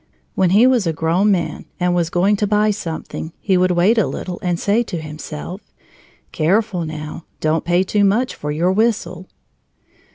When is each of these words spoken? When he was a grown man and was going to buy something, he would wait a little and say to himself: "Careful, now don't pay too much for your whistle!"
When 0.33 0.49
he 0.49 0.65
was 0.65 0.87
a 0.87 0.93
grown 0.93 1.29
man 1.29 1.65
and 1.79 1.93
was 1.93 2.09
going 2.09 2.35
to 2.37 2.47
buy 2.47 2.71
something, 2.71 3.33
he 3.39 3.55
would 3.55 3.69
wait 3.69 3.99
a 3.99 4.07
little 4.07 4.39
and 4.41 4.59
say 4.59 4.81
to 4.81 4.97
himself: 4.99 5.61
"Careful, 6.31 6.85
now 6.87 7.25
don't 7.39 7.63
pay 7.65 7.83
too 7.83 8.03
much 8.03 8.33
for 8.33 8.49
your 8.49 8.71
whistle!" 8.71 9.27